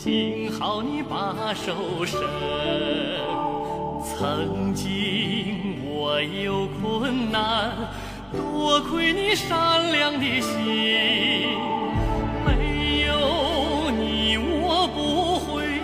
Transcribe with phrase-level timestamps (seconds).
[0.00, 2.20] 幸好你把手伸。
[4.04, 7.72] 曾经我有困难，
[8.30, 10.54] 多亏你善良的心。
[12.46, 15.80] 没有你，我不会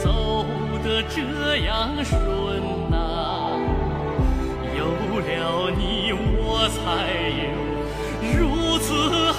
[0.00, 0.46] 走
[0.84, 3.58] 得这样顺呐、
[4.78, 4.86] 有
[5.18, 6.78] 了你，我才
[7.42, 7.50] 有
[8.38, 9.31] 如此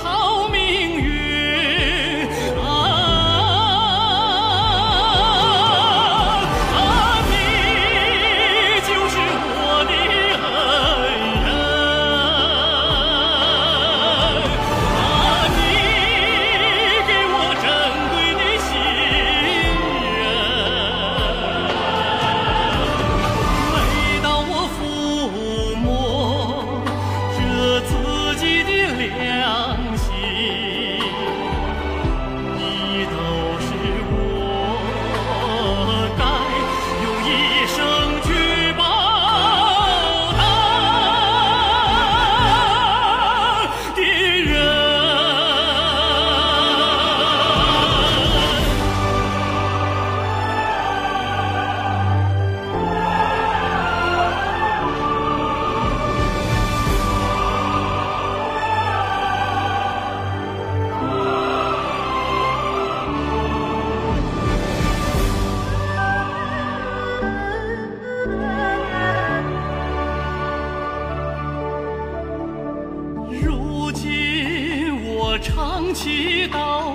[75.44, 76.94] 常祈祷，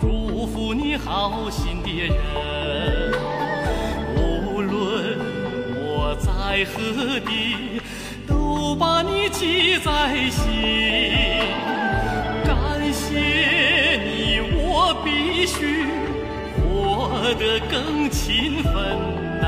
[0.00, 2.14] 祝福你好心的人。
[4.16, 5.18] 无论
[5.74, 7.80] 我在何地，
[8.28, 9.90] 都把你记在
[10.30, 10.46] 心。
[12.44, 15.84] 感谢你，我必须
[16.54, 18.72] 活得更勤奋
[19.40, 19.44] 呐、